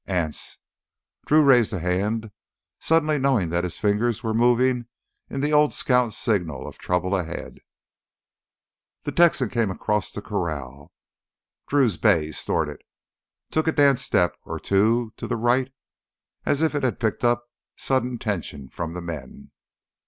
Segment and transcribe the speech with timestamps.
[0.07, 0.57] "Anse!"
[1.27, 2.31] Drew raised a hand,
[2.79, 4.87] suddenly knowing that his fingers were moving
[5.29, 7.59] in the old scout signal of trouble ahead.
[9.03, 10.91] The Texan came across the corral.
[11.67, 12.81] Drew's bay snorted,
[13.51, 15.71] took a dance step or two to the right
[16.47, 17.45] as if it had picked up
[17.75, 19.51] sudden tension from the men.